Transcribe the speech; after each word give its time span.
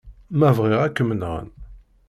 Ma 0.39 0.49
bɣiɣ, 0.57 0.81
ad 0.83 0.93
kem-nɣen. 0.97 1.47